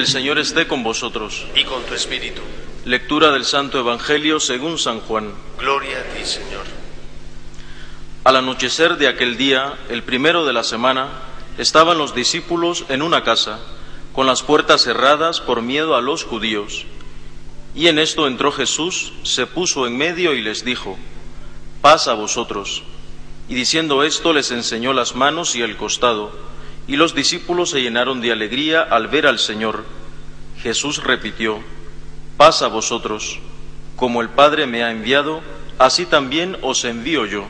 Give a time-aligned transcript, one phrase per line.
[0.00, 1.44] El Señor esté con vosotros.
[1.54, 2.40] y con tu espíritu.
[2.86, 5.34] Lectura del Santo Evangelio según San Juan.
[5.58, 6.64] Gloria a ti, Señor.
[8.24, 11.08] Al anochecer de aquel día, el primero de la semana,
[11.58, 13.60] estaban los discípulos en una casa,
[14.14, 16.86] con las puertas cerradas por miedo a los judíos.
[17.74, 20.96] Y en esto entró Jesús, se puso en medio y les dijo,
[21.82, 22.84] Paz a vosotros.
[23.50, 26.32] Y diciendo esto les enseñó las manos y el costado,
[26.90, 29.84] y los discípulos se llenaron de alegría al ver al Señor.
[30.60, 31.60] Jesús repitió,
[32.36, 33.38] Paz a vosotros.
[33.94, 35.40] Como el Padre me ha enviado,
[35.78, 37.46] así también os envío yo.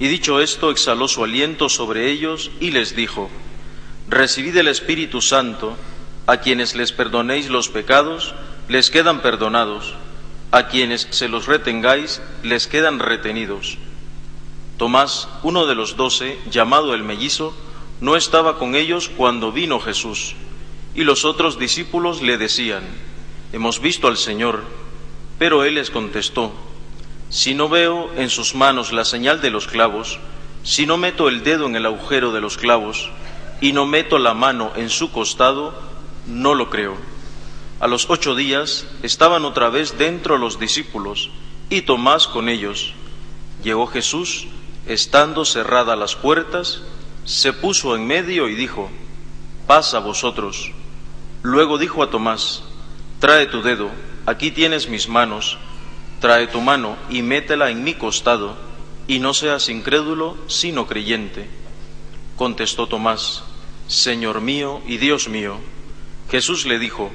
[0.00, 3.28] Y dicho esto, exhaló su aliento sobre ellos y les dijo,
[4.08, 5.76] Recibid el Espíritu Santo,
[6.26, 8.34] a quienes les perdonéis los pecados,
[8.66, 9.92] les quedan perdonados,
[10.52, 13.76] a quienes se los retengáis, les quedan retenidos.
[14.78, 17.54] Tomás, uno de los doce, llamado el mellizo,
[18.00, 20.34] no estaba con ellos cuando vino Jesús,
[20.94, 22.82] y los otros discípulos le decían,
[23.52, 24.62] Hemos visto al Señor,
[25.38, 26.52] pero él les contestó,
[27.28, 30.18] Si no veo en sus manos la señal de los clavos,
[30.62, 33.10] si no meto el dedo en el agujero de los clavos,
[33.60, 35.74] y no meto la mano en su costado,
[36.26, 36.96] no lo creo.
[37.80, 41.30] A los ocho días estaban otra vez dentro los discípulos,
[41.70, 42.92] y Tomás con ellos.
[43.62, 44.46] Llegó Jesús,
[44.86, 46.82] estando cerradas las puertas,
[47.28, 48.88] se puso en medio y dijo,
[49.66, 50.72] Paz a vosotros.
[51.42, 52.64] Luego dijo a Tomás,
[53.20, 53.90] Trae tu dedo,
[54.24, 55.58] aquí tienes mis manos,
[56.20, 58.56] trae tu mano y métela en mi costado,
[59.06, 61.50] y no seas incrédulo, sino creyente.
[62.36, 63.44] Contestó Tomás,
[63.88, 65.58] Señor mío y Dios mío.
[66.30, 67.10] Jesús le dijo,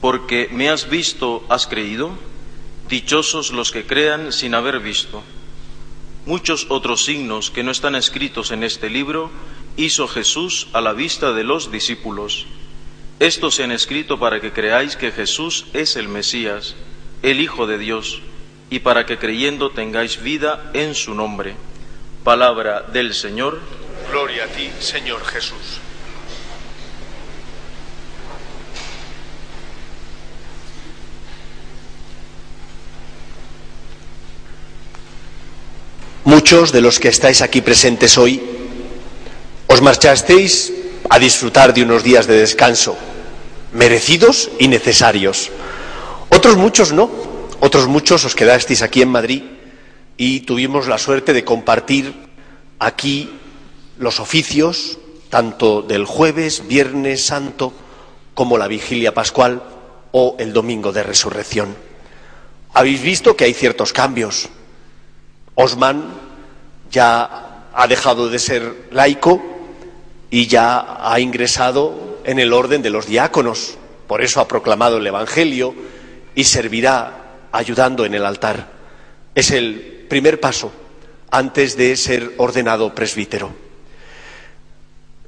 [0.00, 2.10] Porque me has visto, has creído.
[2.88, 5.22] Dichosos los que crean sin haber visto.
[6.24, 9.30] Muchos otros signos que no están escritos en este libro
[9.76, 12.46] hizo Jesús a la vista de los discípulos.
[13.18, 16.76] Estos se han escrito para que creáis que Jesús es el Mesías,
[17.22, 18.20] el Hijo de Dios,
[18.70, 21.56] y para que creyendo tengáis vida en su nombre.
[22.22, 23.60] Palabra del Señor.
[24.10, 25.80] Gloria a ti, Señor Jesús.
[36.42, 38.42] Muchos de los que estáis aquí presentes hoy
[39.68, 40.72] os marchasteis
[41.08, 42.98] a disfrutar de unos días de descanso,
[43.72, 45.52] merecidos y necesarios.
[46.30, 47.08] Otros muchos no,
[47.60, 49.44] otros muchos os quedasteis aquí en Madrid
[50.16, 52.12] y tuvimos la suerte de compartir
[52.80, 53.30] aquí
[53.96, 54.98] los oficios,
[55.30, 57.72] tanto del jueves, viernes santo,
[58.34, 59.62] como la vigilia pascual
[60.10, 61.76] o el domingo de resurrección.
[62.74, 64.48] Habéis visto que hay ciertos cambios.
[65.54, 66.31] Osman
[66.92, 69.42] ya ha dejado de ser laico
[70.30, 73.78] y ya ha ingresado en el orden de los diáconos.
[74.06, 75.74] Por eso ha proclamado el Evangelio
[76.34, 78.68] y servirá ayudando en el altar.
[79.34, 80.70] Es el primer paso
[81.30, 83.50] antes de ser ordenado presbítero.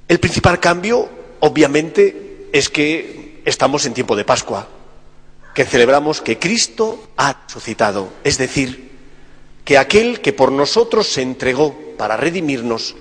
[0.07, 1.09] El principal cambio,
[1.41, 4.69] obviamente, es que estamos en tiempo de Pascua,
[5.55, 8.84] que celebramos que Cristo ha resucitado, es decir,
[9.65, 12.95] que aquel que por nosotros se entregó para redimirnos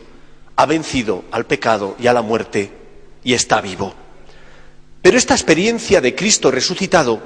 [0.56, 2.72] ha vencido al pecado y a la muerte
[3.24, 3.94] y está vivo.
[5.02, 7.20] Pero esta experiencia de Cristo resucitado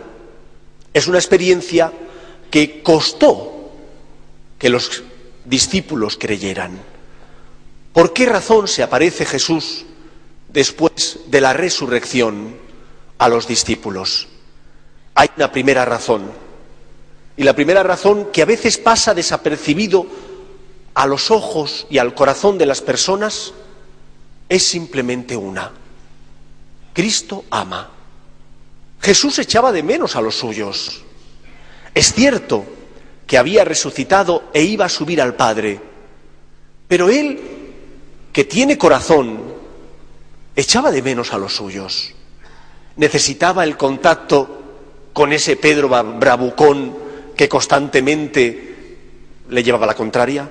[0.94, 1.92] es una experiencia
[2.50, 3.72] que costó
[4.58, 5.03] que los
[5.46, 6.80] discípulos creyeran.
[7.94, 9.86] ¿Por qué razón se aparece Jesús
[10.50, 12.56] después de la resurrección
[13.18, 14.28] a los discípulos?
[15.14, 16.31] Hay una primera razón.
[17.38, 20.08] Y la primera razón que a veces pasa desapercibido
[20.96, 23.53] a los ojos y al corazón de las personas
[24.50, 25.72] es simplemente una.
[26.94, 27.92] Cristo ama.
[29.00, 31.04] Jesús echaba de menos a los suyos.
[31.94, 32.66] Es cierto
[33.28, 35.80] que había resucitado e iba a subir al Padre,
[36.88, 37.40] pero él,
[38.33, 39.54] que tiene corazón,
[40.56, 42.13] echaba de menos a los suyos.
[42.95, 44.63] Necesitaba el contacto
[45.13, 47.06] con ese Pedro bravucón
[47.38, 48.75] que constantemente
[49.50, 50.50] le llevaba la contraria.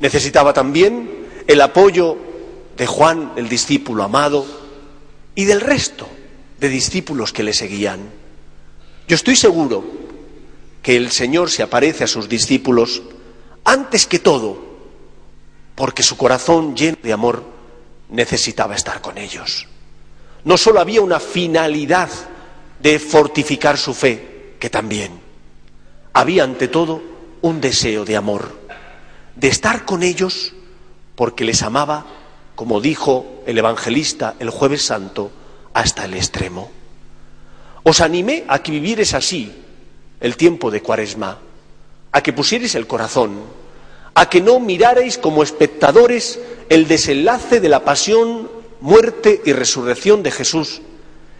[0.00, 2.16] Necesitaba también el apoyo
[2.76, 4.44] de Juan, el discípulo amado,
[5.34, 6.08] y del resto
[6.58, 8.10] de discípulos que le seguían.
[9.06, 9.84] Yo estoy seguro
[10.82, 13.02] que el Señor se aparece a sus discípulos
[13.64, 14.58] antes que todo,
[15.74, 17.44] porque su corazón lleno de amor
[18.08, 19.66] necesitaba estar con ellos.
[20.44, 22.08] No solo había una finalidad
[22.80, 25.25] de fortificar su fe, que también,
[26.16, 27.02] había ante todo
[27.42, 28.48] un deseo de amor,
[29.34, 30.54] de estar con ellos
[31.14, 32.06] porque les amaba,
[32.54, 35.30] como dijo el evangelista el jueves santo,
[35.74, 36.70] hasta el extremo.
[37.82, 39.52] Os animé a que vivieres así
[40.18, 41.36] el tiempo de Cuaresma,
[42.12, 43.38] a que pusierais el corazón,
[44.14, 46.40] a que no mirarais como espectadores
[46.70, 50.80] el desenlace de la pasión, muerte y resurrección de Jesús,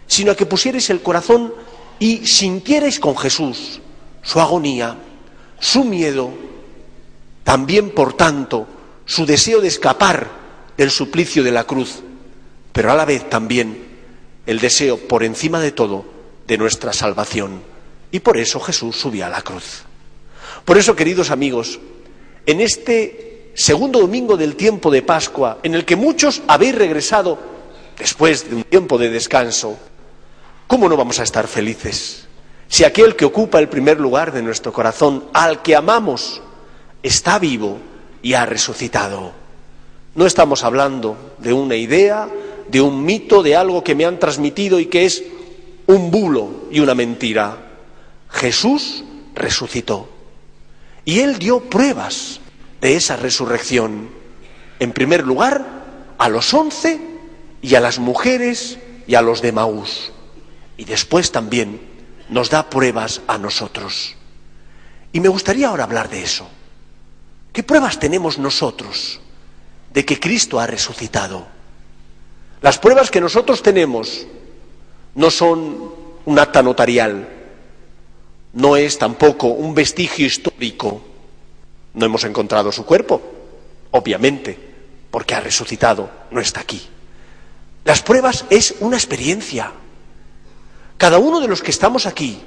[0.07, 1.55] sino a que pusierais el corazón
[1.99, 3.81] y sintierais con Jesús
[4.27, 4.97] su agonía,
[5.61, 6.33] su miedo,
[7.45, 8.67] también, por tanto,
[9.05, 10.29] su deseo de escapar
[10.77, 12.03] del suplicio de la cruz,
[12.73, 13.87] pero a la vez también
[14.45, 16.05] el deseo, por encima de todo,
[16.49, 17.63] de nuestra salvación.
[18.11, 19.85] Y por eso Jesús subió a la cruz.
[20.65, 21.79] Por eso, queridos amigos,
[22.47, 27.39] en este segundo domingo del tiempo de Pascua, en el que muchos habéis regresado
[27.97, 29.79] después de un tiempo de descanso,
[30.67, 32.26] ¿cómo no vamos a estar felices?
[32.69, 36.43] Si aquel que ocupa el primer lugar de nuestro corazón, al que amamos,
[37.03, 37.79] está vivo
[38.23, 39.33] y ha resucitado.
[40.15, 42.29] No estamos hablando de una idea,
[42.69, 45.23] de un mito, de algo que me han transmitido y que es
[45.87, 47.59] un bulo y una mentira.
[48.31, 49.05] Jesús
[49.35, 50.09] resucitó.
[51.05, 52.41] Y Él dio pruebas
[52.81, 54.09] de esa resurrección.
[54.81, 55.65] En primer lugar,
[56.19, 57.01] a los once
[57.63, 60.13] y a las mujeres y a los de Maús.
[60.77, 61.81] Y después también
[62.29, 64.15] nos da pruebas a nosotros.
[65.13, 66.49] Y me gustaría ahora hablar de eso.
[67.53, 69.21] ¿Qué pruebas tenemos nosotros
[69.93, 71.47] de que Cristo ha resucitado?
[72.61, 74.27] Las pruebas que nosotros tenemos
[75.15, 75.91] no son
[76.25, 77.29] un acta notarial,
[78.53, 81.03] no es tampoco un vestigio histórico.
[81.95, 83.23] No hemos encontrado su cuerpo,
[83.91, 84.59] obviamente,
[85.11, 86.83] porque ha resucitado, no está aquí.
[87.85, 89.73] Las pruebas es una experiencia.
[90.97, 92.39] Cada uno de los que estamos aquí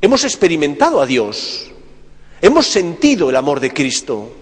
[0.00, 1.70] hemos experimentado a Dios,
[2.40, 4.32] hemos sentido el amor de Cristo.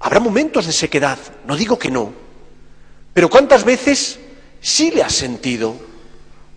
[0.00, 2.12] Habrá momentos de sequedad, no digo que no,
[3.12, 4.18] pero ¿cuántas veces
[4.60, 5.74] sí le has sentido?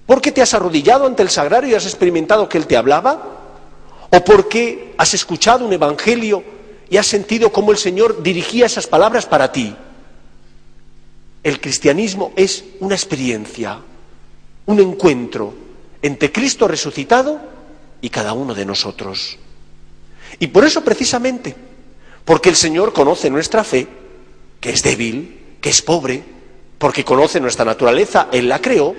[0.05, 3.37] ¿Porque te has arrodillado ante el sagrario y has experimentado que Él te hablaba?
[4.09, 6.43] ¿O porque has escuchado un evangelio
[6.89, 9.75] y has sentido cómo el Señor dirigía esas palabras para ti?
[11.43, 13.79] El cristianismo es una experiencia,
[14.67, 15.53] un encuentro
[16.01, 17.41] entre Cristo resucitado
[18.01, 19.37] y cada uno de nosotros.
[20.39, 21.55] Y por eso precisamente,
[22.23, 23.87] porque el Señor conoce nuestra fe,
[24.59, 26.23] que es débil, que es pobre,
[26.77, 28.93] porque conoce nuestra naturaleza, Él la creó,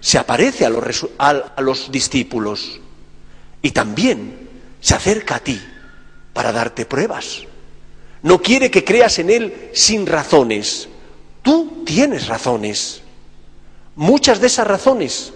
[0.00, 2.80] se aparece a los, a los discípulos
[3.60, 4.48] y también
[4.80, 5.60] se acerca a ti
[6.32, 7.42] para darte pruebas.
[8.22, 10.88] No quiere que creas en Él sin razones.
[11.42, 13.02] Tú tienes razones.
[13.98, 15.32] Muchas de esas razones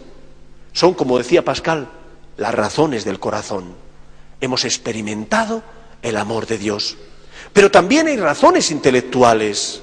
[0.73, 1.88] son, como decía Pascal,
[2.37, 3.75] las razones del corazón.
[4.41, 5.64] Hemos experimentado
[6.00, 6.97] el amor de Dios.
[7.53, 9.82] Pero también hay razones intelectuales.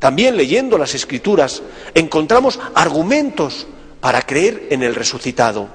[0.00, 1.62] También leyendo las escrituras
[1.94, 3.68] encontramos argumentos
[4.00, 5.68] para creer en el resucitado.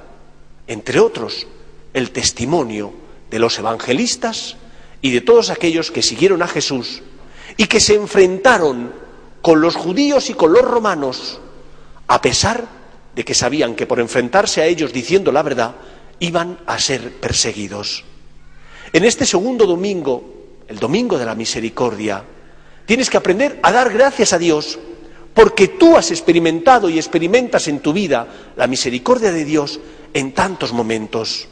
[0.67, 1.47] Entre otros,
[1.93, 2.91] el testimonio
[3.29, 4.57] de los evangelistas
[5.01, 7.01] y de todos aquellos que siguieron a Jesús
[7.55, 8.91] y que se enfrentaron
[9.41, 11.39] con los judíos y con los romanos,
[12.11, 12.67] a pesar
[13.15, 15.75] de que sabían que por enfrentarse a ellos diciendo la verdad,
[16.19, 18.03] iban a ser perseguidos.
[18.91, 22.21] En este segundo domingo, el domingo de la misericordia,
[22.85, 24.77] tienes que aprender a dar gracias a Dios
[25.33, 28.27] porque tú has experimentado y experimentas en tu vida
[28.57, 29.79] la misericordia de Dios
[30.13, 31.47] en tantos momentos.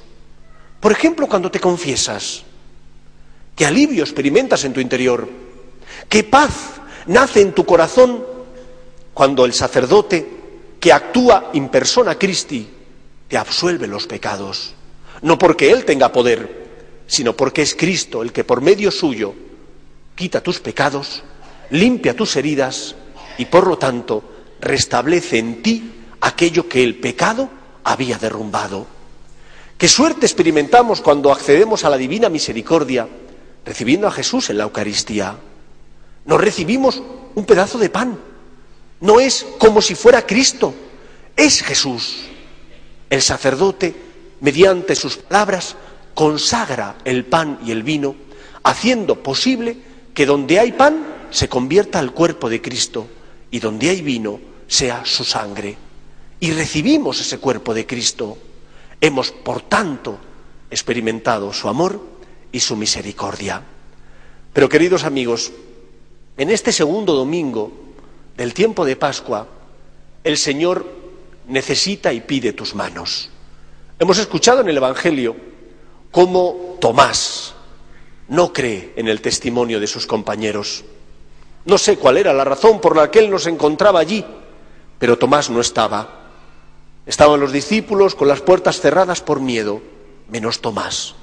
[0.82, 2.44] Por ejemplo, cuando te confiesas,
[3.56, 5.30] qué alivio experimentas en tu interior,
[6.10, 8.25] qué paz nace en tu corazón
[9.13, 10.38] cuando el sacerdote
[10.79, 12.67] que actúa in persona Christi
[13.27, 14.74] te absuelve los pecados,
[15.21, 19.33] no porque Él tenga poder, sino porque es Cristo el que por medio suyo
[20.15, 21.24] quita tus pecados,
[21.69, 22.95] limpia tus heridas
[23.38, 24.24] y por lo tanto
[24.62, 27.50] restablece en ti aquello que el pecado
[27.83, 28.86] había derrumbado.
[29.77, 33.07] Qué suerte experimentamos cuando accedemos a la divina misericordia,
[33.65, 35.38] recibiendo a Jesús en la Eucaristía.
[36.25, 37.01] Nos recibimos
[37.36, 38.19] un pedazo de pan.
[39.01, 40.74] No es como si fuera Cristo,
[41.36, 42.25] es Jesús.
[43.10, 43.96] El sacerdote,
[44.41, 45.75] mediante sus palabras,
[46.13, 48.15] consagra el pan y el vino,
[48.63, 49.77] haciendo posible
[50.13, 53.08] que donde hay pan se convierta el cuerpo de Cristo
[53.51, 55.77] y donde hay vino sea su sangre.
[56.41, 58.38] Y recibimos ese cuerpo de Cristo.
[59.00, 60.18] Hemos, por tanto,
[60.70, 62.01] experimentado su amor
[62.51, 63.62] y su misericordia.
[64.53, 65.51] Pero, queridos amigos,
[66.38, 67.88] en este segundo domingo
[68.39, 69.46] del tiempo de Pascua,
[70.24, 70.86] el Señor
[71.50, 73.29] necesita y pide tus manos.
[74.00, 75.36] Hemos escuchado en el Evangelio
[76.10, 77.53] cómo Tomás
[78.29, 80.86] no cree en el testimonio de sus compañeros.
[81.65, 84.25] No sé cuál era la razón por la que él nos encontraba allí,
[85.00, 86.29] Pero Tomás no estaba.
[87.05, 89.81] Estaban los discípulos con las puertas cerradas por miedo,
[90.29, 91.13] menos Tomás.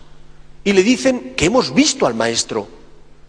[0.65, 2.69] Y le dicen que hemos visto al Maestro.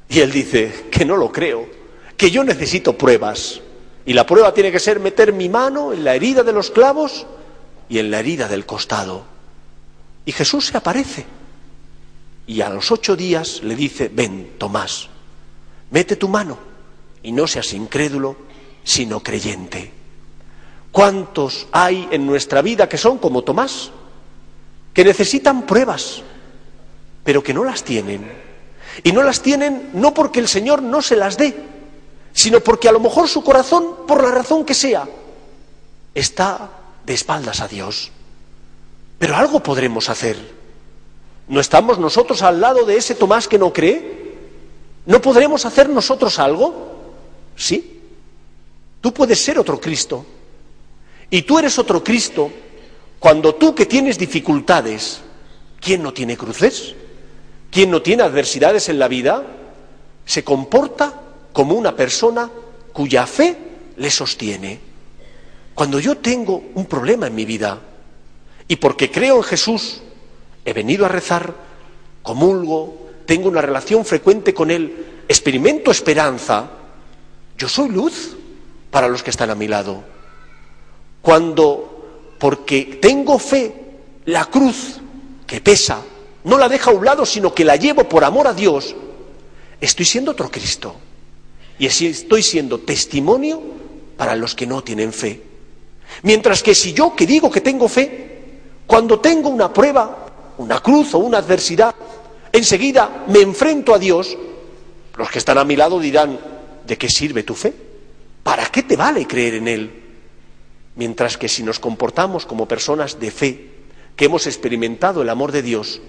[0.10, 1.70] Y él dice que no lo creo,
[2.17, 3.62] que yo necesito pruebas.
[4.08, 7.26] Y la prueba tiene que ser meter mi mano en la herida de los clavos
[7.90, 9.26] y en la herida del costado.
[10.24, 11.26] Y Jesús se aparece.
[12.48, 15.10] Y a los ocho días le dice, ven, Tomás,
[15.92, 16.58] mete tu mano
[17.22, 18.38] y no seas incrédulo,
[18.86, 19.92] sino creyente.
[20.94, 23.92] ¿Cuántos hay en nuestra vida que son como Tomás?
[24.94, 26.22] Que necesitan pruebas,
[27.26, 28.32] pero que no las tienen.
[29.04, 31.76] Y no las tienen no porque el Señor no se las dé,
[32.38, 35.10] sino porque a lo mejor su corazón, por la razón que sea,
[36.13, 36.70] está
[37.03, 38.12] de espaldas a Dios.
[39.17, 40.38] Pero algo podremos hacer.
[41.48, 44.38] ¿No estamos nosotros al lado de ese Tomás que no cree?
[45.08, 47.15] ¿No podremos hacer nosotros algo?
[47.56, 48.01] Sí.
[49.01, 50.24] Tú puedes ser otro Cristo.
[51.32, 52.51] Y tú eres otro Cristo
[53.17, 55.22] cuando tú que tienes dificultades,
[55.82, 56.94] ¿quién no tiene cruces?
[57.72, 59.44] ¿Quién no tiene adversidades en la vida?
[60.24, 61.24] Se comporta
[61.58, 62.52] como una persona
[62.94, 63.58] cuya fe
[63.96, 64.80] le sostiene.
[65.74, 67.82] Cuando yo tengo un problema en mi vida
[68.68, 70.04] y porque creo en Jesús,
[70.64, 71.56] he venido a rezar,
[72.22, 76.70] comulgo, tengo una relación frecuente con Él, experimento esperanza,
[77.58, 78.38] yo soy luz
[78.92, 80.04] para los que están a mi lado.
[81.24, 83.74] Cuando, porque tengo fe,
[84.26, 85.00] la cruz
[85.48, 86.04] que pesa,
[86.44, 88.96] no la deja a un lado, sino que la llevo por amor a Dios,
[89.82, 91.07] estoy siendo otro Cristo.
[91.79, 93.62] Y así estoy siendo testimonio
[94.17, 95.41] para los que no tienen fe.
[96.24, 98.27] Mientras que si yo que digo que tengo fe,
[98.88, 101.93] cuando tengo una prueba, una cruz o una adversidad,
[102.51, 104.38] enseguida me enfrento a Dios,
[105.15, 106.39] los que están a mi lado dirán,
[106.86, 107.74] ¿de qué sirve tu fe?
[108.43, 110.03] ¿Para qué te vale creer en Él?
[110.96, 113.69] Mientras que si nos comportamos como personas de fe,
[114.15, 116.01] que hemos experimentado el amor de Dios,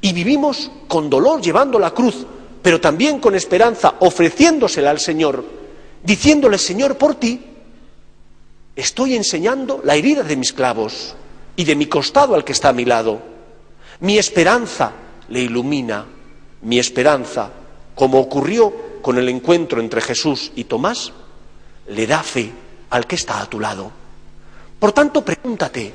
[0.00, 2.26] y vivimos con dolor llevando la cruz,
[2.62, 5.44] pero también con esperanza ofreciéndosela al Señor,
[6.02, 7.40] diciéndole, Señor, por ti,
[8.76, 11.14] estoy enseñando la herida de mis clavos
[11.56, 13.20] y de mi costado al que está a mi lado.
[14.00, 14.92] Mi esperanza
[15.28, 16.06] le ilumina,
[16.62, 17.50] mi esperanza,
[17.94, 21.12] como ocurrió con el encuentro entre Jesús y Tomás,
[21.88, 22.50] le da fe
[22.90, 23.90] al que está a tu lado.
[24.78, 25.92] Por tanto, pregúntate,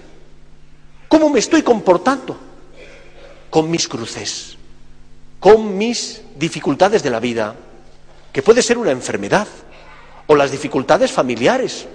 [1.08, 2.38] ¿cómo me estoy comportando
[3.54, 4.58] con mis cruces,
[5.44, 7.54] con mis dificultades de la vida,
[8.32, 9.46] que puede ser una enfermedad,
[10.26, 11.86] o las dificultades familiares,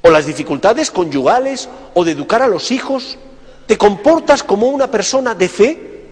[0.00, 3.18] o las dificultades conyugales, o de educar a los hijos?
[3.66, 6.04] ¿Te comportas como una persona de fe?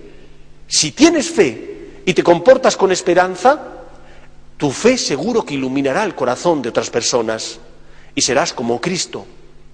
[0.69, 3.67] Si tienes fe y te comportas con esperanza,
[4.59, 7.61] tu fe seguro que iluminará el corazón de otras personas
[8.15, 9.25] y serás como Cristo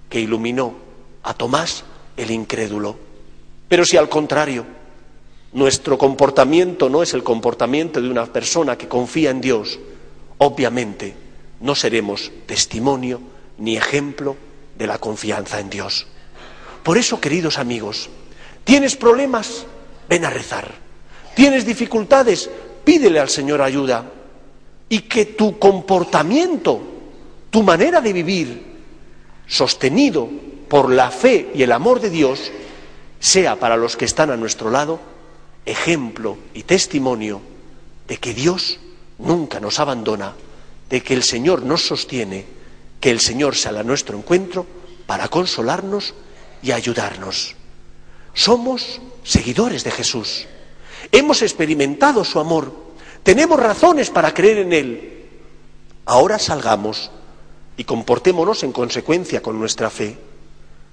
[0.07, 0.75] que iluminó
[1.23, 1.83] a Tomás
[2.15, 2.95] el incrédulo.
[3.67, 4.65] Pero si al contrario,
[5.53, 9.79] nuestro comportamiento no es el comportamiento de una persona que confía en Dios,
[10.37, 11.13] obviamente
[11.59, 13.21] no seremos testimonio
[13.57, 14.35] ni ejemplo
[14.77, 16.07] de la confianza en Dios.
[16.83, 18.09] Por eso, queridos amigos,
[18.63, 19.65] ¿tienes problemas?
[20.09, 20.71] Ven a rezar.
[21.35, 22.49] ¿Tienes dificultades?
[22.83, 24.09] Pídele al Señor ayuda
[24.89, 26.81] y que tu comportamiento,
[27.49, 28.71] tu manera de vivir,
[29.47, 30.27] sostenido
[30.67, 32.51] por la fe y el amor de Dios,
[33.19, 35.10] sea para los que están a nuestro lado
[35.65, 37.41] ejemplo y testimonio
[38.07, 38.79] de que Dios
[39.17, 40.33] nunca nos abandona,
[40.89, 42.45] de que el Señor nos sostiene,
[42.99, 44.65] que el Señor sale a nuestro encuentro
[45.05, 46.13] para consolarnos
[46.61, 47.55] y ayudarnos.
[48.33, 50.47] Somos seguidores de Jesús.
[51.11, 52.91] Hemos experimentado su amor
[53.23, 55.27] tenemos razones para creer en Él.
[56.05, 57.11] Ahora salgamos
[57.77, 60.17] y comportémonos en consecuencia con nuestra fe,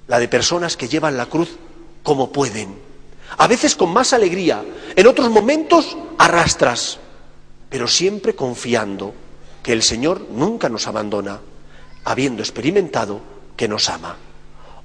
[0.07, 1.57] la de personas que llevan la cruz
[2.03, 2.77] como pueden,
[3.37, 4.65] a veces con más alegría,
[4.97, 6.99] en otros momentos arrastras,
[7.69, 9.15] pero siempre confiando
[9.63, 11.41] que el Señor nunca nos abandona,
[12.05, 13.21] habiendo experimentado
[13.57, 14.17] que nos ama.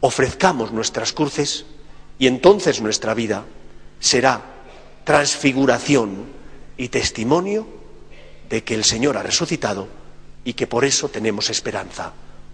[0.02, 1.66] Ofrezcamos nuestras cruces
[2.20, 3.46] y entonces nuestra vida
[4.00, 4.42] será
[5.06, 6.26] transfiguración
[6.76, 7.66] y testimonio
[8.50, 9.88] de que el Señor ha resucitado
[10.44, 12.12] y que por eso tenemos esperanza,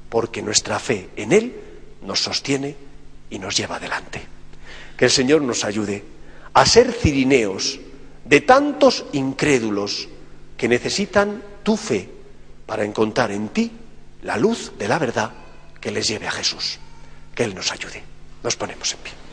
[0.10, 1.56] porque nuestra fe en Él
[2.04, 2.76] nos sostiene
[3.30, 4.39] y nos lleva adelante.
[5.00, 6.04] Que el Señor nos ayude
[6.52, 7.80] a ser cirineos
[8.26, 10.10] de tantos incrédulos
[10.58, 12.10] que necesitan tu fe
[12.66, 13.72] para encontrar en ti
[14.24, 15.32] la luz de la verdad
[15.80, 16.80] que les lleve a Jesús.
[17.34, 18.04] Que Él nos ayude.
[18.44, 19.29] Nos ponemos en pie.